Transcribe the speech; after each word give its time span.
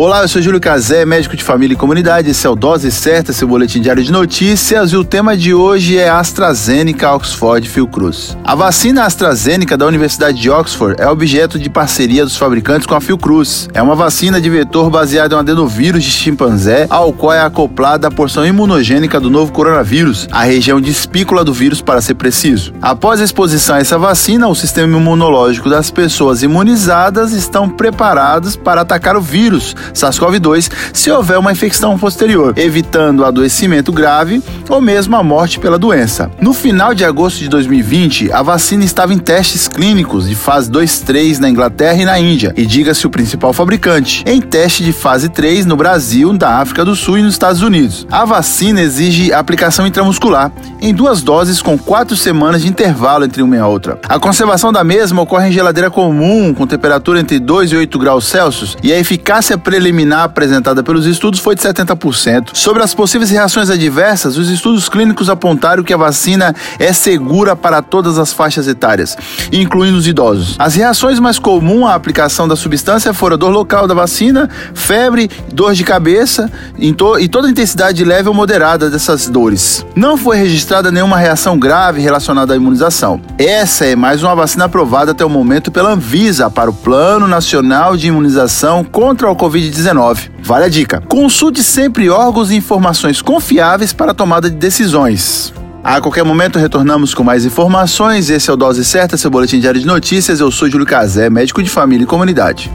Olá, 0.00 0.22
eu 0.22 0.28
sou 0.28 0.40
Júlio 0.40 0.60
Cazé, 0.60 1.04
médico 1.04 1.36
de 1.36 1.42
família 1.42 1.74
e 1.74 1.76
comunidade. 1.76 2.30
Esse 2.30 2.46
é 2.46 2.50
o 2.50 2.54
Dose 2.54 2.88
Certa, 2.88 3.32
seu 3.32 3.48
boletim 3.48 3.80
diário 3.80 4.00
de 4.00 4.12
notícias. 4.12 4.92
E 4.92 4.96
o 4.96 5.02
tema 5.02 5.36
de 5.36 5.52
hoje 5.52 5.98
é 5.98 6.08
AstraZeneca 6.08 7.12
Oxford 7.12 7.68
Fiocruz. 7.68 8.38
A 8.44 8.54
vacina 8.54 9.02
AstraZeneca 9.02 9.76
da 9.76 9.84
Universidade 9.84 10.40
de 10.40 10.48
Oxford 10.48 11.02
é 11.02 11.08
objeto 11.08 11.58
de 11.58 11.68
parceria 11.68 12.22
dos 12.22 12.36
fabricantes 12.36 12.86
com 12.86 12.94
a 12.94 13.00
Fiocruz. 13.00 13.68
É 13.74 13.82
uma 13.82 13.96
vacina 13.96 14.40
de 14.40 14.48
vetor 14.48 14.88
baseada 14.88 15.34
em 15.34 15.36
um 15.36 15.40
adenovírus 15.40 16.04
de 16.04 16.12
chimpanzé, 16.12 16.86
ao 16.88 17.12
qual 17.12 17.32
é 17.32 17.40
acoplada 17.40 18.06
a 18.06 18.10
porção 18.10 18.46
imunogênica 18.46 19.18
do 19.18 19.28
novo 19.28 19.50
coronavírus, 19.50 20.28
a 20.30 20.44
região 20.44 20.80
de 20.80 20.92
espícula 20.92 21.42
do 21.42 21.52
vírus 21.52 21.80
para 21.80 22.00
ser 22.00 22.14
preciso. 22.14 22.72
Após 22.80 23.20
a 23.20 23.24
exposição 23.24 23.74
a 23.74 23.80
essa 23.80 23.98
vacina, 23.98 24.46
o 24.46 24.54
sistema 24.54 24.96
imunológico 24.96 25.68
das 25.68 25.90
pessoas 25.90 26.44
imunizadas 26.44 27.32
estão 27.32 27.68
preparados 27.68 28.54
para 28.54 28.82
atacar 28.82 29.16
o 29.16 29.20
vírus 29.20 29.74
SARS-CoV-2 29.92 30.70
se 30.92 31.10
houver 31.10 31.38
uma 31.38 31.52
infecção 31.52 31.98
posterior, 31.98 32.54
evitando 32.56 33.24
adoecimento 33.24 33.92
grave 33.92 34.42
ou 34.68 34.80
mesmo 34.80 35.16
a 35.16 35.22
morte 35.22 35.58
pela 35.58 35.78
doença. 35.78 36.30
No 36.40 36.52
final 36.52 36.94
de 36.94 37.04
agosto 37.04 37.38
de 37.38 37.48
2020, 37.48 38.32
a 38.32 38.42
vacina 38.42 38.84
estava 38.84 39.14
em 39.14 39.18
testes 39.18 39.68
clínicos 39.68 40.28
de 40.28 40.34
fase 40.34 40.70
2-3 40.70 41.38
na 41.38 41.48
Inglaterra 41.48 42.00
e 42.00 42.04
na 42.04 42.18
Índia, 42.18 42.52
e 42.56 42.66
diga-se 42.66 43.06
o 43.06 43.10
principal 43.10 43.52
fabricante, 43.52 44.24
em 44.26 44.40
teste 44.40 44.84
de 44.84 44.92
fase 44.92 45.28
3 45.28 45.66
no 45.66 45.76
Brasil, 45.76 46.32
na 46.32 46.58
África 46.58 46.84
do 46.84 46.94
Sul 46.94 47.18
e 47.18 47.22
nos 47.22 47.34
Estados 47.34 47.62
Unidos. 47.62 48.06
A 48.10 48.24
vacina 48.24 48.80
exige 48.80 49.32
aplicação 49.32 49.86
intramuscular, 49.86 50.52
em 50.80 50.94
duas 50.94 51.22
doses 51.22 51.60
com 51.60 51.76
quatro 51.78 52.16
semanas 52.16 52.62
de 52.62 52.68
intervalo 52.68 53.24
entre 53.24 53.42
uma 53.42 53.56
e 53.56 53.60
outra. 53.60 53.98
A 54.08 54.18
conservação 54.18 54.72
da 54.72 54.84
mesma 54.84 55.22
ocorre 55.22 55.48
em 55.48 55.52
geladeira 55.52 55.90
comum, 55.90 56.54
com 56.54 56.66
temperatura 56.66 57.20
entre 57.20 57.38
2 57.38 57.72
e 57.72 57.76
8 57.76 57.98
graus 57.98 58.26
Celsius, 58.26 58.76
e 58.82 58.92
a 58.92 58.98
eficácia 58.98 59.58
preliminar 59.78 60.24
apresentada 60.24 60.82
pelos 60.82 61.06
estudos 61.06 61.38
foi 61.38 61.54
de 61.54 61.62
70%. 61.62 62.50
Sobre 62.52 62.82
as 62.82 62.92
possíveis 62.94 63.30
reações 63.30 63.70
adversas, 63.70 64.36
os 64.36 64.50
estudos 64.50 64.88
clínicos 64.88 65.30
apontaram 65.30 65.84
que 65.84 65.94
a 65.94 65.96
vacina 65.96 66.52
é 66.80 66.92
segura 66.92 67.54
para 67.54 67.80
todas 67.80 68.18
as 68.18 68.32
faixas 68.32 68.66
etárias, 68.66 69.16
incluindo 69.52 69.96
os 69.96 70.04
idosos. 70.08 70.56
As 70.58 70.74
reações 70.74 71.20
mais 71.20 71.38
comuns 71.38 71.88
à 71.88 71.94
aplicação 71.94 72.48
da 72.48 72.56
substância 72.56 73.14
foram 73.14 73.38
dor 73.38 73.50
local 73.50 73.86
da 73.86 73.94
vacina, 73.94 74.50
febre, 74.74 75.30
dor 75.52 75.74
de 75.74 75.84
cabeça 75.84 76.50
e 76.76 76.92
toda 76.92 77.46
a 77.46 77.50
intensidade 77.50 78.04
leve 78.04 78.28
ou 78.28 78.34
moderada 78.34 78.90
dessas 78.90 79.28
dores. 79.28 79.86
Não 79.94 80.16
foi 80.16 80.38
registrada 80.38 80.90
nenhuma 80.90 81.18
reação 81.18 81.56
grave 81.56 82.00
relacionada 82.00 82.52
à 82.52 82.56
imunização. 82.56 83.20
Essa 83.38 83.86
é 83.86 83.94
mais 83.94 84.24
uma 84.24 84.34
vacina 84.34 84.64
aprovada 84.64 85.12
até 85.12 85.24
o 85.24 85.30
momento 85.30 85.70
pela 85.70 85.92
Anvisa 85.92 86.50
para 86.50 86.68
o 86.68 86.74
Plano 86.74 87.28
Nacional 87.28 87.96
de 87.96 88.08
Imunização 88.08 88.82
contra 88.82 89.30
o 89.30 89.36
Covid-19 89.36 89.67
Covid-19. 89.68 90.30
Vale 90.40 90.64
a 90.64 90.68
dica: 90.68 91.02
consulte 91.08 91.62
sempre 91.62 92.08
órgãos 92.08 92.50
e 92.50 92.56
informações 92.56 93.22
confiáveis 93.22 93.92
para 93.92 94.12
a 94.12 94.14
tomada 94.14 94.50
de 94.50 94.56
decisões. 94.56 95.52
A 95.82 96.00
qualquer 96.00 96.24
momento 96.24 96.58
retornamos 96.58 97.14
com 97.14 97.22
mais 97.22 97.44
informações. 97.44 98.30
Esse 98.30 98.50
é 98.50 98.52
o 98.52 98.56
Dose 98.56 98.84
Certa, 98.84 99.16
seu 99.16 99.30
boletim 99.30 99.60
diário 99.60 99.80
de 99.80 99.86
notícias. 99.86 100.40
Eu 100.40 100.50
sou 100.50 100.68
Júlio 100.68 100.86
Cazé, 100.86 101.30
médico 101.30 101.62
de 101.62 101.70
família 101.70 102.04
e 102.04 102.06
comunidade. 102.06 102.70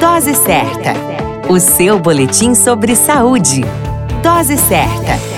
Dose 0.00 0.34
Certa, 0.34 0.94
o 1.48 1.58
seu 1.58 1.98
boletim 1.98 2.54
sobre 2.54 2.94
saúde. 2.94 3.64
Dose 4.22 4.56
Certa. 4.56 5.37